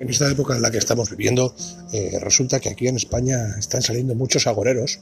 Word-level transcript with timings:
En 0.00 0.08
esta 0.08 0.30
época 0.30 0.56
en 0.56 0.62
la 0.62 0.70
que 0.70 0.78
estamos 0.78 1.10
viviendo, 1.10 1.54
eh, 1.92 2.18
resulta 2.22 2.58
que 2.58 2.70
aquí 2.70 2.88
en 2.88 2.96
España 2.96 3.54
están 3.58 3.82
saliendo 3.82 4.14
muchos 4.14 4.46
agoreros, 4.46 5.00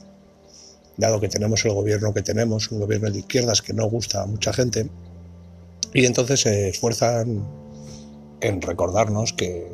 dado 0.97 1.21
que 1.21 1.29
tenemos 1.29 1.63
el 1.63 1.71
gobierno 1.71 2.13
que 2.13 2.21
tenemos, 2.21 2.69
un 2.69 2.81
gobierno 2.81 3.09
de 3.09 3.19
izquierdas 3.19 3.61
que 3.61 3.73
no 3.73 3.85
gusta 3.85 4.23
a 4.23 4.25
mucha 4.25 4.51
gente, 4.51 4.89
y 5.93 6.05
entonces 6.05 6.41
se 6.41 6.67
esfuerzan 6.67 7.47
en 8.41 8.61
recordarnos 8.61 9.31
que 9.31 9.71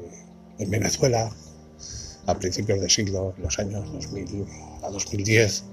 en 0.59 0.69
Venezuela, 0.69 1.31
a 2.27 2.37
principios 2.37 2.79
del 2.79 2.91
siglo, 2.91 3.33
en 3.35 3.45
los 3.45 3.57
años 3.57 3.91
2000 3.91 4.45
a 4.83 4.91
2010, 4.91 5.63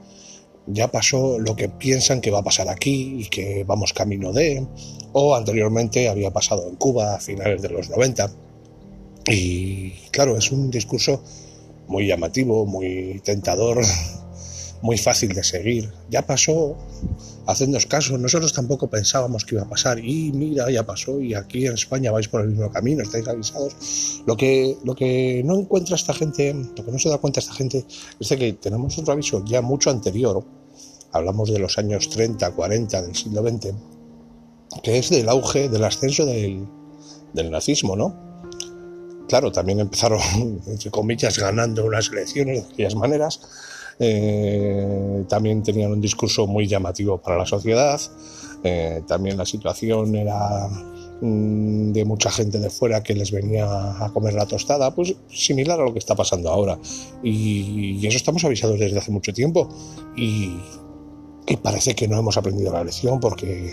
ya 0.69 0.91
pasó 0.91 1.39
lo 1.39 1.57
que 1.57 1.69
piensan 1.69 2.23
que 2.23 2.31
va 2.31 2.39
a 2.39 2.43
pasar 2.43 2.71
aquí 2.71 3.21
y 3.21 3.29
que 3.29 3.65
vamos 3.65 3.93
camino 3.93 4.33
de, 4.33 4.67
o 5.13 5.37
anteriormente 5.37 6.09
había 6.09 6.31
pasado 6.31 6.67
en 6.67 6.77
Cuba 6.77 7.17
a 7.17 7.21
finales 7.21 7.61
de 7.61 7.69
los 7.69 7.91
90 7.91 8.31
y 9.27 9.91
claro, 10.11 10.37
es 10.37 10.51
un 10.51 10.71
discurso 10.71 11.23
muy 11.89 12.07
llamativo, 12.07 12.67
muy 12.67 13.21
tentador, 13.25 13.83
muy 14.83 14.99
fácil 14.99 15.33
de 15.35 15.45
seguir. 15.45 15.93
Ya 16.11 16.27
pasó, 16.27 16.77
hacednos 17.47 17.87
caso, 17.87 18.19
nosotros 18.19 18.53
tampoco 18.53 18.91
pensábamos 18.91 19.45
que 19.45 19.55
iba 19.55 19.65
a 19.65 19.69
pasar 19.69 19.99
y 19.99 20.33
mira, 20.33 20.71
ya 20.71 20.85
pasó 20.85 21.21
y 21.21 21.35
aquí 21.35 21.67
en 21.67 21.75
España 21.75 22.11
vais 22.11 22.29
por 22.29 22.41
el 22.41 22.49
mismo 22.49 22.71
camino, 22.71 23.03
estáis 23.03 23.29
avisados. 23.29 24.23
Lo 24.27 24.37
que, 24.37 24.77
lo 24.85 24.95
que 24.95 25.43
no 25.45 25.59
encuentra 25.59 25.95
esta 25.95 26.15
gente, 26.15 26.53
lo 26.55 26.85
que 26.85 26.91
no 26.91 26.99
se 26.99 27.09
da 27.09 27.19
cuenta 27.19 27.41
esta 27.41 27.55
gente 27.55 27.85
es 28.19 28.29
de 28.29 28.37
que 28.37 28.53
tenemos 28.55 28.99
otro 28.99 29.13
aviso 29.13 29.45
ya 29.45 29.63
mucho 29.63 29.91
anterior, 29.91 30.45
hablamos 31.13 31.53
de 31.53 31.59
los 31.59 31.79
años 31.79 32.09
30, 32.09 32.51
40 32.51 33.03
del 33.03 33.15
siglo 33.15 33.43
XX, 33.43 33.75
que 34.83 34.99
es 34.99 35.11
del 35.11 35.29
auge, 35.29 35.69
del 35.69 35.85
ascenso 35.85 36.25
del, 36.27 36.67
del 37.35 37.51
nazismo, 37.51 37.95
¿no? 37.95 38.32
Claro, 39.33 39.51
también 39.51 39.81
empezaron, 39.81 40.21
entre 40.67 40.91
comillas, 40.91 41.39
ganando 41.39 41.87
unas 41.87 42.11
elecciones 42.11 42.69
de 42.69 42.73
aquellas 42.75 42.95
maneras. 42.95 43.41
Eh, 43.99 45.25
también 45.27 45.63
tenían 45.63 45.91
un 45.91 46.03
discurso 46.03 46.47
muy 46.47 46.67
llamativo 46.67 47.17
para 47.17 47.39
la 47.39 47.47
sociedad. 47.47 47.99
Eh, 48.63 49.01
también 49.07 49.39
la 49.39 49.47
situación 49.47 50.15
era 50.17 50.69
mm, 51.23 51.93
de 51.93 52.05
mucha 52.05 52.31
gente 52.31 52.59
de 52.59 52.69
fuera 52.69 53.03
que 53.03 53.15
les 53.15 53.31
venía 53.31 53.65
a 54.05 54.13
comer 54.13 54.35
la 54.35 54.45
tostada, 54.45 54.95
pues 54.95 55.15
similar 55.31 55.81
a 55.81 55.85
lo 55.85 55.95
que 55.95 55.99
está 55.99 56.15
pasando 56.15 56.51
ahora. 56.51 56.79
Y, 57.23 58.07
eso 58.07 58.19
estamos 58.19 58.45
avisados 58.45 58.79
desde 58.79 58.99
hace 58.99 59.13
mucho 59.13 59.33
tiempo. 59.33 59.71
Y, 60.15 60.59
y, 61.47 61.57
parece 61.57 61.95
que 61.95 62.07
no 62.07 62.19
hemos 62.19 62.37
aprendido 62.37 62.71
la 62.71 62.85
lección 62.85 63.19
porque, 63.19 63.73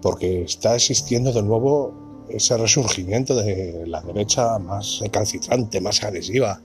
porque 0.00 0.42
está 0.42 0.76
existiendo 0.76 1.32
de 1.32 1.42
nuevo 1.42 2.03
ese 2.28 2.56
resurgimiento 2.56 3.34
de 3.36 3.84
la 3.86 4.00
derecha 4.00 4.58
más 4.58 5.00
recalcitrante, 5.00 5.80
más 5.80 6.02
agresiva. 6.02 6.60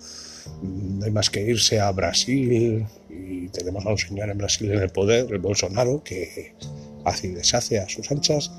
No 0.61 1.05
hay 1.05 1.11
más 1.11 1.29
que 1.29 1.41
irse 1.41 1.79
a 1.79 1.91
Brasil 1.91 2.87
y 3.09 3.47
tenemos 3.49 3.85
a 3.85 3.89
un 3.89 3.97
señor 3.97 4.29
en 4.29 4.37
Brasil 4.37 4.71
en 4.71 4.79
el 4.79 4.89
poder, 4.89 5.27
el 5.31 5.39
Bolsonaro, 5.39 6.03
que 6.03 6.55
hace 7.05 7.27
y 7.27 7.31
deshace 7.31 7.79
a 7.79 7.87
sus 7.89 8.09
anchas. 8.11 8.51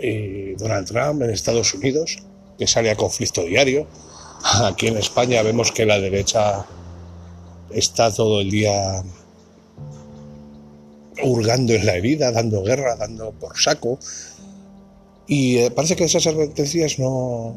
Y 0.00 0.54
Donald 0.54 0.86
Trump 0.86 1.22
en 1.22 1.30
Estados 1.30 1.74
Unidos, 1.74 2.18
que 2.58 2.66
sale 2.66 2.90
a 2.90 2.96
conflicto 2.96 3.44
diario. 3.44 3.86
Aquí 4.62 4.88
en 4.88 4.98
España 4.98 5.42
vemos 5.42 5.72
que 5.72 5.86
la 5.86 5.98
derecha 5.98 6.66
está 7.70 8.12
todo 8.12 8.40
el 8.40 8.50
día 8.50 9.02
hurgando 11.22 11.72
en 11.72 11.86
la 11.86 11.96
herida, 11.96 12.32
dando 12.32 12.62
guerra, 12.62 12.96
dando 12.96 13.32
por 13.32 13.56
saco, 13.56 13.98
y 15.26 15.58
eh, 15.58 15.70
parece 15.70 15.96
que 15.96 16.04
esas 16.04 16.26
advertencias 16.26 16.98
no, 16.98 17.54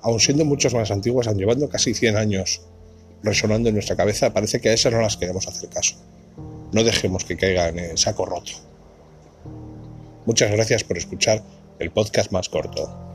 aun 0.00 0.20
siendo 0.20 0.44
muchos 0.44 0.74
más 0.74 0.90
antiguas, 0.90 1.26
han 1.26 1.36
llevando 1.36 1.68
casi 1.68 1.94
100 1.94 2.16
años 2.16 2.62
resonando 3.22 3.68
en 3.68 3.74
nuestra 3.74 3.96
cabeza, 3.96 4.32
parece 4.32 4.60
que 4.60 4.68
a 4.68 4.72
esas 4.72 4.92
no 4.92 5.00
las 5.00 5.16
queremos 5.16 5.48
hacer 5.48 5.68
caso. 5.68 5.96
No 6.72 6.84
dejemos 6.84 7.24
que 7.24 7.36
caigan 7.36 7.78
en 7.78 7.96
saco 7.96 8.26
roto. 8.26 8.52
Muchas 10.26 10.50
gracias 10.50 10.84
por 10.84 10.98
escuchar 10.98 11.42
el 11.78 11.90
podcast 11.90 12.30
más 12.32 12.48
corto. 12.48 13.05